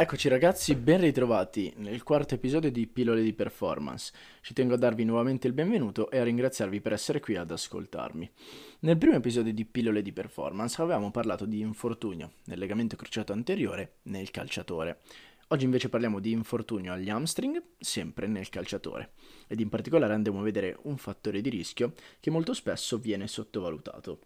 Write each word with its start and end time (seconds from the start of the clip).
Eccoci 0.00 0.30
ragazzi, 0.30 0.74
ben 0.76 0.98
ritrovati 1.02 1.74
nel 1.76 2.02
quarto 2.04 2.34
episodio 2.34 2.70
di 2.70 2.86
Pillole 2.86 3.22
di 3.22 3.34
Performance. 3.34 4.14
Ci 4.40 4.54
tengo 4.54 4.72
a 4.72 4.78
darvi 4.78 5.04
nuovamente 5.04 5.46
il 5.46 5.52
benvenuto 5.52 6.10
e 6.10 6.16
a 6.18 6.24
ringraziarvi 6.24 6.80
per 6.80 6.94
essere 6.94 7.20
qui 7.20 7.36
ad 7.36 7.50
ascoltarmi. 7.50 8.30
Nel 8.78 8.96
primo 8.96 9.16
episodio 9.16 9.52
di 9.52 9.66
Pillole 9.66 10.00
di 10.00 10.14
Performance 10.14 10.80
avevamo 10.80 11.10
parlato 11.10 11.44
di 11.44 11.60
infortunio 11.60 12.32
nel 12.46 12.58
legamento 12.58 12.96
crociato 12.96 13.34
anteriore 13.34 13.96
nel 14.04 14.30
calciatore. 14.30 15.00
Oggi 15.48 15.66
invece 15.66 15.90
parliamo 15.90 16.18
di 16.18 16.30
infortunio 16.30 16.94
agli 16.94 17.10
hamstring, 17.10 17.62
sempre 17.78 18.26
nel 18.26 18.48
calciatore, 18.48 19.12
ed 19.48 19.60
in 19.60 19.68
particolare 19.68 20.14
andremo 20.14 20.40
a 20.40 20.44
vedere 20.44 20.78
un 20.84 20.96
fattore 20.96 21.42
di 21.42 21.50
rischio 21.50 21.92
che 22.20 22.30
molto 22.30 22.54
spesso 22.54 22.96
viene 22.96 23.28
sottovalutato. 23.28 24.20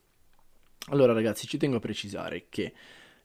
Allora 0.91 1.12
ragazzi, 1.12 1.48
ci 1.48 1.59
tengo 1.59 1.79
a 1.79 1.80
precisare 1.80 2.46
che 2.48 2.72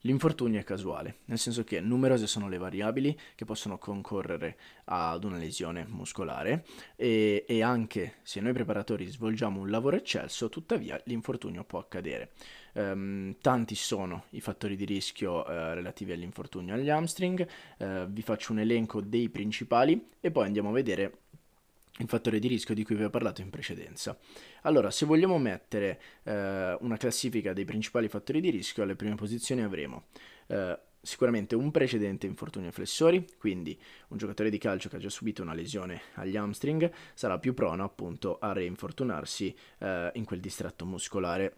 L'infortunio 0.03 0.59
è 0.59 0.63
casuale, 0.63 1.17
nel 1.25 1.37
senso 1.37 1.65
che 1.65 1.81
numerose 1.81 2.25
sono 2.25 2.47
le 2.47 2.57
variabili 2.57 3.17
che 3.35 3.43
possono 3.43 3.77
concorrere 3.77 4.57
ad 4.85 5.25
una 5.25 5.37
lesione 5.37 5.85
muscolare 5.89 6.65
e, 6.95 7.43
e, 7.45 7.61
anche 7.61 8.15
se 8.21 8.39
noi 8.39 8.53
preparatori 8.53 9.05
svolgiamo 9.07 9.59
un 9.59 9.69
lavoro 9.69 9.97
eccelso, 9.97 10.47
tuttavia 10.47 10.99
l'infortunio 11.05 11.65
può 11.65 11.79
accadere. 11.79 12.31
Um, 12.71 13.35
tanti 13.41 13.75
sono 13.75 14.25
i 14.29 14.41
fattori 14.41 14.77
di 14.77 14.85
rischio 14.85 15.43
uh, 15.43 15.73
relativi 15.73 16.13
all'infortunio 16.13 16.75
agli 16.75 16.89
hamstring, 16.89 17.45
uh, 17.79 18.05
vi 18.07 18.21
faccio 18.21 18.53
un 18.53 18.59
elenco 18.59 19.01
dei 19.01 19.27
principali 19.29 20.07
e 20.21 20.31
poi 20.31 20.45
andiamo 20.45 20.69
a 20.69 20.73
vedere 20.73 21.23
il 21.99 22.07
fattore 22.07 22.39
di 22.39 22.47
rischio 22.47 22.73
di 22.73 22.83
cui 22.83 22.95
vi 22.95 23.03
ho 23.03 23.09
parlato 23.09 23.41
in 23.41 23.49
precedenza. 23.49 24.17
Allora, 24.63 24.91
se 24.91 25.05
vogliamo 25.05 25.37
mettere 25.37 25.99
eh, 26.23 26.77
una 26.79 26.97
classifica 26.97 27.53
dei 27.53 27.65
principali 27.65 28.07
fattori 28.07 28.41
di 28.41 28.49
rischio, 28.49 28.83
alle 28.83 28.95
prime 28.95 29.15
posizioni 29.15 29.61
avremo 29.61 30.05
eh, 30.47 30.79
sicuramente 31.01 31.55
un 31.55 31.71
precedente 31.71 32.25
infortunio 32.25 32.69
ai 32.69 32.73
flessori, 32.73 33.25
quindi 33.37 33.77
un 34.09 34.17
giocatore 34.17 34.49
di 34.49 34.57
calcio 34.57 34.89
che 34.89 34.97
ha 34.97 34.99
già 34.99 35.09
subito 35.09 35.41
una 35.41 35.53
lesione 35.53 36.01
agli 36.15 36.35
hamstring 36.35 36.91
sarà 37.13 37.39
più 37.39 37.53
prono 37.53 37.83
appunto 37.83 38.37
a 38.39 38.51
reinfortunarsi 38.51 39.55
eh, 39.79 40.11
in 40.13 40.25
quel 40.25 40.39
distretto 40.39 40.85
muscolare 40.85 41.55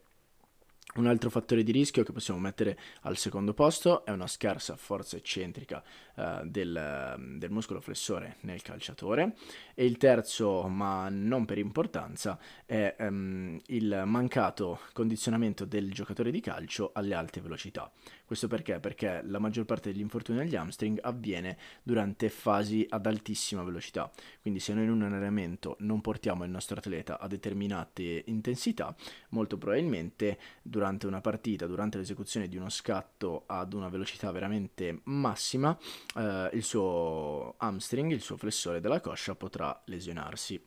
un 0.95 1.07
altro 1.07 1.29
fattore 1.29 1.63
di 1.63 1.71
rischio 1.71 2.03
che 2.03 2.11
possiamo 2.11 2.39
mettere 2.39 2.77
al 3.03 3.15
secondo 3.15 3.53
posto 3.53 4.03
è 4.03 4.11
una 4.11 4.27
scarsa 4.27 4.75
forza 4.75 5.15
eccentrica 5.15 5.81
uh, 6.15 6.45
del, 6.45 7.35
del, 7.37 7.49
muscolo 7.49 7.79
flessore 7.79 8.37
nel 8.41 8.61
calciatore 8.61 9.35
e 9.73 9.85
il 9.85 9.95
terzo, 9.97 10.67
ma 10.67 11.07
non 11.09 11.45
per 11.45 11.59
importanza, 11.59 12.37
è 12.65 12.93
um, 12.99 13.57
il 13.67 14.03
mancato 14.05 14.81
condizionamento 14.91 15.63
del 15.63 15.93
giocatore 15.93 16.29
di 16.29 16.41
calcio 16.41 16.91
alle 16.93 17.13
alte 17.13 17.39
velocità. 17.39 17.89
Questo 18.25 18.47
perché? 18.47 18.79
Perché 18.79 19.21
la 19.25 19.39
maggior 19.39 19.65
parte 19.65 19.91
degli 19.91 20.01
infortuni 20.01 20.39
agli 20.39 20.55
hamstring 20.55 20.99
avviene 21.01 21.57
durante 21.83 22.29
fasi 22.29 22.85
ad 22.89 23.05
altissima 23.05 23.63
velocità. 23.63 24.09
Quindi 24.41 24.59
se 24.59 24.73
noi 24.73 24.85
in 24.85 24.91
un 24.91 25.03
allenamento 25.03 25.75
non 25.79 25.99
portiamo 25.99 26.45
il 26.45 26.49
nostro 26.49 26.77
atleta 26.77 27.19
a 27.19 27.27
determinate 27.27 28.23
intensità, 28.27 28.95
molto 29.29 29.57
probabilmente 29.57 30.39
durante 30.71 31.05
una 31.05 31.19
partita, 31.19 31.67
durante 31.67 31.97
l'esecuzione 31.97 32.47
di 32.47 32.55
uno 32.55 32.69
scatto 32.69 33.43
ad 33.45 33.73
una 33.73 33.89
velocità 33.89 34.31
veramente 34.31 35.01
massima, 35.03 35.77
eh, 36.15 36.49
il 36.53 36.63
suo 36.63 37.55
hamstring, 37.57 38.11
il 38.11 38.21
suo 38.21 38.37
flessore 38.37 38.79
della 38.79 39.01
coscia 39.01 39.35
potrà 39.35 39.79
lesionarsi. 39.85 40.59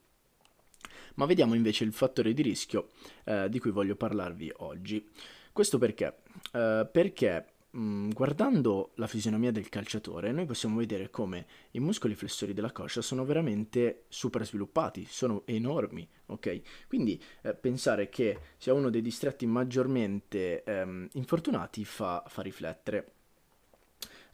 Ma 1.14 1.24
vediamo 1.24 1.54
invece 1.54 1.84
il 1.84 1.94
fattore 1.94 2.34
di 2.34 2.42
rischio 2.42 2.90
eh, 3.24 3.48
di 3.48 3.58
cui 3.58 3.70
voglio 3.70 3.96
parlarvi 3.96 4.52
oggi. 4.58 5.08
Questo 5.52 5.78
perché? 5.78 6.18
Uh, 6.52 6.88
perché 6.90 7.53
Mm, 7.76 8.10
guardando 8.10 8.92
la 8.96 9.08
fisionomia 9.08 9.50
del 9.50 9.68
calciatore, 9.68 10.30
noi 10.30 10.46
possiamo 10.46 10.76
vedere 10.76 11.10
come 11.10 11.44
i 11.72 11.80
muscoli 11.80 12.14
flessori 12.14 12.52
della 12.52 12.70
coscia 12.70 13.02
sono 13.02 13.24
veramente 13.24 14.04
super 14.08 14.46
sviluppati, 14.46 15.04
sono 15.08 15.42
enormi, 15.44 16.08
ok? 16.26 16.60
Quindi 16.86 17.20
eh, 17.42 17.52
pensare 17.54 18.08
che 18.08 18.38
sia 18.58 18.74
uno 18.74 18.90
dei 18.90 19.02
distretti 19.02 19.44
maggiormente 19.46 20.62
ehm, 20.62 21.08
infortunati 21.14 21.84
fa, 21.84 22.22
fa 22.28 22.42
riflettere. 22.42 23.08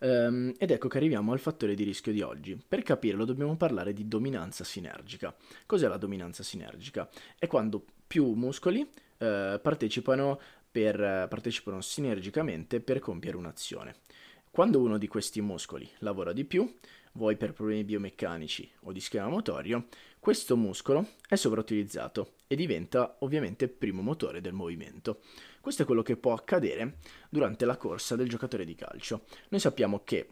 Um, 0.01 0.55
ed 0.57 0.71
ecco 0.71 0.89
che 0.89 0.97
arriviamo 0.97 1.33
al 1.33 1.41
fattore 1.41 1.75
di 1.75 1.85
rischio 1.85 2.13
di 2.13 2.23
oggi. 2.23 2.59
Per 2.67 2.83
capirlo 2.83 3.25
dobbiamo 3.27 3.57
parlare 3.57 3.93
di 3.93 4.09
dominanza 4.09 4.65
sinergica. 4.65 5.35
Cos'è 5.67 5.89
la 5.89 5.99
dominanza 5.99 6.43
sinergica? 6.43 7.09
È 7.39 7.47
quando 7.47 7.85
più 8.07 8.33
muscoli 8.33 8.81
uh, 8.81 9.61
partecipano 9.61 10.41
per, 10.71 11.27
partecipano 11.29 11.81
sinergicamente 11.81 12.81
per 12.81 12.99
compiere 13.01 13.37
un'azione. 13.37 13.97
Quando 14.51 14.81
uno 14.81 14.99
di 14.99 15.07
questi 15.07 15.41
muscoli 15.41 15.89
lavora 15.99 16.33
di 16.33 16.45
più, 16.45 16.73
vuoi 17.13 17.37
per 17.37 17.53
problemi 17.53 17.85
biomeccanici 17.85 18.71
o 18.83 18.93
di 18.93 19.01
schema 19.01 19.29
motorio, 19.29 19.87
questo 20.19 20.57
muscolo 20.57 21.07
è 21.29 21.35
sovrautilizzato 21.35 22.35
e 22.47 22.57
diventa 22.57 23.17
ovviamente 23.21 23.69
primo 23.69 24.03
motore 24.03 24.41
del 24.41 24.53
movimento. 24.53 25.21
Questo 25.61 25.83
è 25.83 25.87
quello 25.87 26.03
che 26.03 26.17
può 26.17 26.33
accadere 26.33 26.99
durante 27.29 27.65
la 27.65 27.77
corsa 27.77 28.17
del 28.17 28.29
giocatore 28.29 28.65
di 28.65 28.75
calcio. 28.75 29.25
Noi 29.49 29.61
sappiamo 29.61 30.03
che 30.05 30.29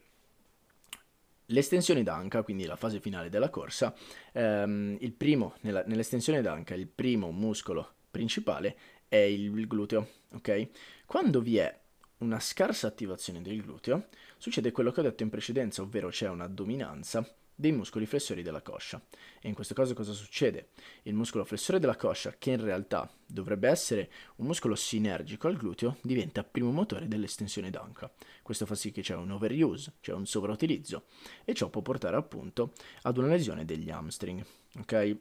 l'estensione 1.46 2.02
d'anca, 2.02 2.42
quindi 2.42 2.64
la 2.64 2.76
fase 2.76 3.00
finale 3.00 3.28
della 3.28 3.50
corsa, 3.50 3.94
ehm, 4.32 4.98
primo, 5.16 5.54
nella, 5.60 5.82
nell'estensione 5.86 6.42
d'anca 6.42 6.74
il 6.74 6.86
primo 6.86 7.30
muscolo 7.30 7.94
principale 8.10 8.76
è 9.08 9.16
il 9.16 9.66
gluteo, 9.66 10.08
ok? 10.34 10.68
Quando 11.06 11.40
vi 11.40 11.56
è 11.56 11.80
una 12.18 12.40
scarsa 12.40 12.86
attivazione 12.86 13.42
del 13.42 13.62
gluteo, 13.62 14.08
succede 14.36 14.72
quello 14.72 14.92
che 14.92 15.00
ho 15.00 15.04
detto 15.04 15.22
in 15.22 15.30
precedenza, 15.30 15.82
ovvero 15.82 16.08
c'è 16.08 16.28
una 16.28 16.48
dominanza 16.48 17.26
dei 17.54 17.72
muscoli 17.72 18.06
flessori 18.06 18.42
della 18.42 18.62
coscia. 18.62 19.02
E 19.40 19.48
in 19.48 19.54
questo 19.54 19.74
caso 19.74 19.92
cosa 19.92 20.12
succede? 20.12 20.68
Il 21.02 21.14
muscolo 21.14 21.44
flessore 21.44 21.80
della 21.80 21.96
coscia, 21.96 22.36
che 22.38 22.50
in 22.50 22.60
realtà 22.60 23.10
dovrebbe 23.26 23.68
essere 23.68 24.10
un 24.36 24.46
muscolo 24.46 24.76
sinergico 24.76 25.48
al 25.48 25.56
gluteo, 25.56 25.96
diventa 26.02 26.44
primo 26.44 26.70
motore 26.70 27.08
dell'estensione 27.08 27.70
d'anca. 27.70 28.12
Questo 28.42 28.64
fa 28.64 28.76
sì 28.76 28.92
che 28.92 29.02
c'è 29.02 29.16
un 29.16 29.32
overuse, 29.32 29.94
cioè 30.00 30.14
un 30.14 30.24
sovrautilizzo, 30.24 31.06
e 31.44 31.52
ciò 31.52 31.68
può 31.68 31.82
portare 31.82 32.14
appunto 32.14 32.74
ad 33.02 33.16
una 33.18 33.26
lesione 33.26 33.64
degli 33.64 33.90
hamstring. 33.90 34.44
Ok? 34.78 35.16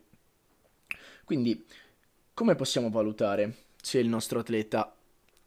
Quindi, 1.23 1.65
come 2.35 2.55
possiamo 2.55 2.91
valutare 2.91 3.65
se 3.87 3.99
il 3.99 4.09
nostro 4.09 4.39
atleta 4.39 4.93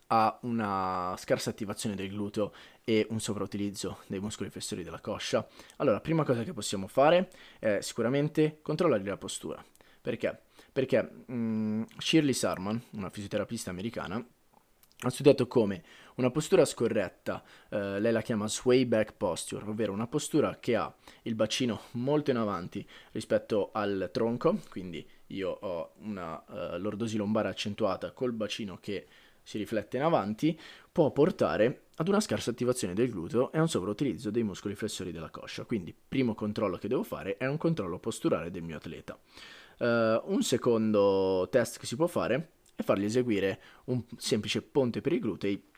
ha 0.07 0.39
una 0.45 1.15
scarsa 1.19 1.51
attivazione 1.51 1.95
del 1.95 2.09
gluteo 2.09 2.55
e 2.85 3.07
un 3.11 3.21
sovrautilizzo 3.21 3.99
dei 4.07 4.19
muscoli 4.19 4.49
flessori 4.49 4.83
della 4.83 5.01
coscia, 5.01 5.47
allora 5.77 6.01
prima 6.01 6.25
cosa 6.25 6.43
che 6.43 6.55
possiamo 6.55 6.87
fare 6.87 7.29
è 7.59 7.81
sicuramente 7.83 8.61
controllare 8.63 9.05
la 9.05 9.19
postura. 9.19 9.63
Perché? 10.01 10.41
Perché 10.73 11.03
mh, 11.03 11.85
Shirley 11.99 12.33
Sarman, 12.33 12.83
una 12.93 13.11
fisioterapista 13.11 13.69
americana, 13.69 14.17
ha 15.03 15.11
studiato 15.11 15.47
come 15.47 15.83
una 16.15 16.31
postura 16.31 16.65
scorretta, 16.65 17.45
eh, 17.69 18.01
lei 18.01 18.13
la 18.13 18.23
chiama 18.23 18.49
sway 18.49 18.87
back 18.87 19.13
posture, 19.19 19.67
ovvero 19.67 19.93
una 19.93 20.07
postura 20.07 20.59
che 20.59 20.77
ha 20.77 20.91
il 21.25 21.35
bacino 21.35 21.83
molto 21.93 22.31
in 22.31 22.39
avanti 22.39 22.89
rispetto 23.13 23.69
al 23.75 24.09
tronco, 24.11 24.61
quindi 24.71 25.07
io 25.31 25.51
ho 25.51 25.93
una 26.03 26.43
uh, 26.47 26.79
lordosi 26.79 27.17
lombare 27.17 27.49
accentuata 27.49 28.13
col 28.13 28.33
bacino 28.33 28.79
che 28.81 29.07
si 29.43 29.59
riflette 29.59 29.97
in 29.97 30.03
avanti, 30.03 30.59
può 30.93 31.11
portare 31.11 31.87
ad 31.97 32.09
una 32.09 32.21
scarsa 32.21 32.51
attivazione 32.51 32.95
del 32.95 33.11
gluteo 33.11 33.51
e 33.53 33.59
a 33.59 33.63
un 33.63 33.69
sovrautilizzo 33.69 34.31
dei 34.31 34.43
muscoli 34.43 34.75
flessori 34.75 35.13
della 35.13 35.31
coscia. 35.31 35.65
Quindi, 35.65 35.95
primo 36.09 36.35
controllo 36.35 36.77
che 36.77 36.89
devo 36.89 37.03
fare 37.03 37.37
è 37.37 37.47
un 37.47 37.57
controllo 37.57 37.99
posturale 37.99 38.51
del 38.51 38.63
mio 38.63 38.77
atleta. 38.77 39.19
Uh, 39.79 40.21
un 40.33 40.43
secondo 40.43 41.49
test 41.51 41.79
che 41.79 41.87
si 41.87 41.97
può 41.97 42.07
fare 42.07 42.51
è 42.75 42.83
fargli 42.83 43.05
eseguire 43.05 43.61
un 43.87 44.03
semplice 44.17 44.63
ponte 44.63 45.01
per 45.01 45.13
i 45.13 45.19
glutei 45.19 45.70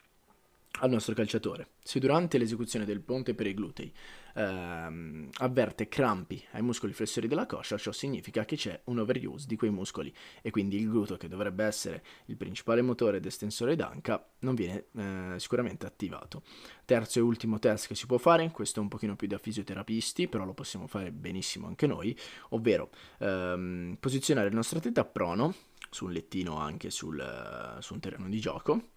al 0.81 0.91
nostro 0.91 1.15
calciatore. 1.15 1.69
Se 1.83 1.99
durante 1.99 2.39
l'esecuzione 2.39 2.85
del 2.85 3.01
ponte 3.01 3.35
per 3.35 3.47
i 3.47 3.55
glutei 3.55 3.93
ehm, 4.35 5.29
avverte 5.39 5.89
crampi 5.89 6.43
ai 6.53 6.63
muscoli 6.63 6.93
flessori 6.93 7.29
della 7.29 7.47
coscia, 7.47 7.77
ciò 7.77 7.93
significa 7.93 8.45
che 8.45 8.57
c'è 8.57 8.81
un 8.85 8.99
overuse 8.99 9.47
di 9.47 9.57
quei 9.57 9.71
muscoli 9.71 10.13
e 10.41 10.51
quindi 10.51 10.77
il 10.79 10.89
gluteo, 10.89 11.17
che 11.17 11.29
dovrebbe 11.29 11.65
essere 11.65 12.03
il 12.27 12.37
principale 12.37 12.83
motore 12.83 13.19
ed 13.19 13.27
estensore 13.27 13.77
d'anca, 13.77 14.27
non 14.41 14.55
viene 14.55 14.87
eh, 14.95 15.35
sicuramente 15.39 15.87
attivato. 15.87 16.43
Terzo 16.85 17.19
e 17.19 17.23
ultimo 17.23 17.59
test 17.59 17.89
che 17.89 17.95
si 17.95 18.07
può 18.07 18.19
fare, 18.19 18.51
questo 18.51 18.81
è 18.81 18.83
un 18.83 18.89
pochino 18.89 19.15
più 19.15 19.29
da 19.29 19.39
fisioterapisti, 19.39 20.29
però 20.29 20.45
lo 20.45 20.55
possiamo 20.55 20.87
fare 20.87 21.13
benissimo 21.13 21.67
anche 21.67 21.87
noi, 21.87 22.17
ovvero 22.51 22.91
ehm, 23.19 23.97
posizionare 24.01 24.49
il 24.49 24.55
nostro 24.55 24.79
atleta 24.79 25.05
prono 25.05 25.55
su 25.91 26.07
un 26.07 26.13
lettino 26.13 26.57
anche 26.57 26.91
sul, 26.91 27.77
su 27.81 27.93
un 27.93 28.01
terreno 28.01 28.29
di 28.29 28.41
gioco 28.41 28.91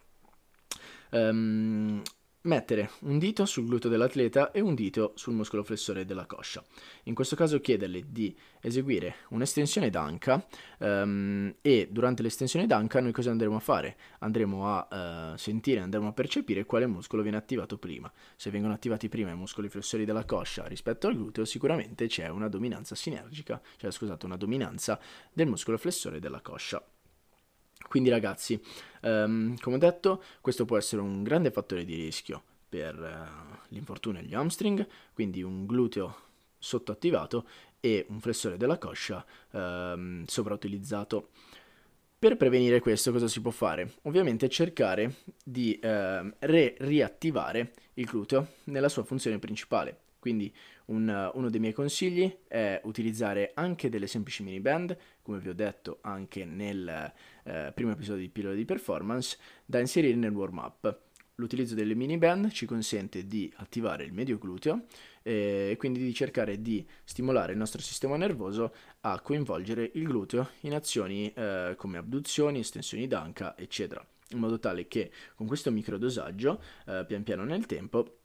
Um, 1.15 2.01
mettere 2.45 2.91
un 3.01 3.17
dito 3.17 3.45
sul 3.45 3.65
gluteo 3.65 3.89
dell'atleta 3.89 4.51
e 4.51 4.59
un 4.59 4.75
dito 4.75 5.13
sul 5.15 5.33
muscolo 5.33 5.63
flessore 5.63 6.05
della 6.05 6.25
coscia. 6.25 6.63
In 7.03 7.13
questo 7.13 7.35
caso 7.35 7.59
chiederle 7.59 8.03
di 8.07 8.35
eseguire 8.61 9.15
un'estensione 9.29 9.89
d'anca 9.89 10.45
um, 10.79 11.53
e 11.61 11.87
durante 11.89 12.21
l'estensione 12.21 12.67
d'anca 12.67 12.99
noi 12.99 13.11
cosa 13.11 13.31
andremo 13.31 13.55
a 13.55 13.59
fare? 13.59 13.97
Andremo 14.19 14.67
a 14.67 15.31
uh, 15.33 15.37
sentire, 15.37 15.79
andremo 15.79 16.07
a 16.07 16.13
percepire 16.13 16.65
quale 16.65 16.85
muscolo 16.85 17.21
viene 17.21 17.37
attivato 17.37 17.77
prima. 17.77 18.11
Se 18.35 18.49
vengono 18.49 18.73
attivati 18.73 19.09
prima 19.09 19.31
i 19.31 19.35
muscoli 19.35 19.69
flessori 19.69 20.05
della 20.05 20.25
coscia 20.25 20.67
rispetto 20.67 21.07
al 21.07 21.15
gluteo 21.15 21.45
sicuramente 21.45 22.07
c'è 22.07 22.27
una 22.27 22.47
dominanza 22.49 22.95
sinergica, 22.95 23.61
cioè 23.77 23.91
scusate, 23.91 24.25
una 24.25 24.37
dominanza 24.37 24.99
del 25.33 25.47
muscolo 25.47 25.77
flessore 25.77 26.19
della 26.19 26.41
coscia. 26.41 26.85
Quindi 27.87 28.09
ragazzi, 28.09 28.59
um, 29.01 29.57
come 29.59 29.75
ho 29.75 29.79
detto, 29.79 30.23
questo 30.41 30.65
può 30.65 30.77
essere 30.77 31.01
un 31.01 31.23
grande 31.23 31.51
fattore 31.51 31.85
di 31.85 31.95
rischio 31.95 32.43
per 32.67 32.95
uh, 32.95 33.65
l'infortunio 33.69 34.19
agli 34.19 34.33
hamstring, 34.33 34.85
quindi 35.13 35.43
un 35.43 35.65
gluteo 35.65 36.23
sottoattivato 36.57 37.47
e 37.79 38.05
un 38.09 38.19
flessore 38.19 38.57
della 38.57 38.77
coscia 38.77 39.23
um, 39.51 40.25
sovrautilizzato. 40.25 41.29
Per 42.17 42.37
prevenire 42.37 42.79
questo 42.79 43.11
cosa 43.11 43.27
si 43.27 43.39
può 43.39 43.51
fare? 43.51 43.93
Ovviamente 44.03 44.49
cercare 44.49 45.17
di 45.43 45.79
uh, 45.81 46.33
re- 46.39 46.75
riattivare 46.79 47.73
il 47.95 48.05
gluteo 48.05 48.47
nella 48.65 48.89
sua 48.89 49.03
funzione 49.03 49.37
principale. 49.37 49.99
Quindi 50.17 50.51
un, 50.85 51.31
uno 51.35 51.49
dei 51.51 51.59
miei 51.59 51.73
consigli 51.73 52.35
è 52.47 52.81
utilizzare 52.85 53.51
anche 53.53 53.89
delle 53.89 54.07
semplici 54.07 54.41
mini 54.41 54.59
band, 54.59 54.97
come 55.21 55.37
vi 55.37 55.49
ho 55.49 55.53
detto 55.53 55.99
anche 56.01 56.45
nel 56.45 57.13
eh, 57.45 57.71
primo 57.73 57.91
episodio 57.91 58.21
di 58.21 58.29
pillole 58.29 58.55
di 58.55 58.65
performance, 58.65 59.37
da 59.65 59.79
inserire 59.79 60.15
nel 60.15 60.33
warm 60.33 60.57
up. 60.57 60.99
L'utilizzo 61.35 61.75
delle 61.75 61.95
mini 61.95 62.17
band 62.17 62.49
ci 62.51 62.65
consente 62.65 63.27
di 63.27 63.51
attivare 63.57 64.05
il 64.05 64.13
medio 64.13 64.37
gluteo 64.37 64.85
eh, 65.21 65.69
e 65.71 65.75
quindi 65.77 65.99
di 66.01 66.13
cercare 66.13 66.61
di 66.61 66.85
stimolare 67.03 67.51
il 67.51 67.57
nostro 67.57 67.81
sistema 67.81 68.15
nervoso 68.15 68.73
a 69.01 69.19
coinvolgere 69.19 69.91
il 69.95 70.03
gluteo 70.03 70.51
in 70.61 70.73
azioni 70.73 71.31
eh, 71.33 71.73
come 71.75 71.97
abduzioni, 71.97 72.59
estensioni 72.59 73.07
d'anca, 73.07 73.57
eccetera, 73.57 74.05
in 74.29 74.39
modo 74.39 74.59
tale 74.59 74.87
che 74.87 75.11
con 75.35 75.45
questo 75.45 75.71
microdosaggio, 75.71 76.61
eh, 76.85 77.03
pian 77.05 77.23
piano 77.23 77.43
nel 77.43 77.65
tempo, 77.65 78.19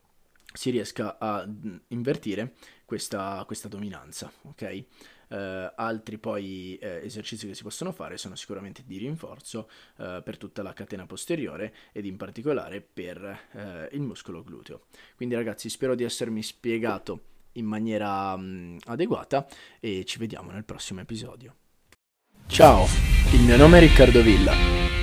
si 0.52 0.70
riesca 0.70 1.18
a 1.18 1.48
invertire 1.88 2.54
questa, 2.90 3.44
questa 3.46 3.68
dominanza, 3.68 4.32
ok? 4.42 4.84
Uh, 5.28 5.70
altri 5.76 6.18
poi 6.18 6.76
uh, 6.82 6.86
esercizi 7.04 7.46
che 7.46 7.54
si 7.54 7.62
possono 7.62 7.92
fare 7.92 8.16
sono 8.16 8.34
sicuramente 8.34 8.82
di 8.84 8.98
rinforzo 8.98 9.70
uh, 9.98 10.20
per 10.24 10.36
tutta 10.36 10.64
la 10.64 10.72
catena 10.72 11.06
posteriore 11.06 11.72
ed 11.92 12.04
in 12.04 12.16
particolare 12.16 12.80
per 12.80 13.88
il 13.92 14.00
muscolo 14.00 14.42
gluteo. 14.42 14.86
Quindi 15.14 15.36
ragazzi 15.36 15.68
spero 15.68 15.94
di 15.94 16.02
essermi 16.02 16.42
spiegato 16.42 17.20
in 17.52 17.64
maniera 17.64 18.32
um, 18.32 18.76
adeguata 18.86 19.46
e 19.78 20.04
ci 20.04 20.18
vediamo 20.18 20.50
nel 20.50 20.64
prossimo 20.64 21.00
episodio. 21.00 21.54
Ciao, 22.48 22.86
il 23.32 23.42
mio 23.42 23.56
nome 23.56 23.78
è 23.78 23.80
Riccardo 23.82 24.20
Villa 24.20 24.52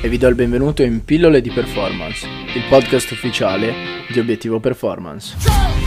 e 0.01 0.09
vi 0.09 0.17
do 0.17 0.27
il 0.27 0.35
benvenuto 0.35 0.83
in 0.83 1.05
Pillole 1.05 1.39
di 1.39 1.51
Performance, 1.51 2.27
il 2.27 2.65
podcast 2.67 3.11
ufficiale 3.11 4.05
di 4.11 4.19
Obiettivo 4.19 4.59
Performance. 4.59 5.86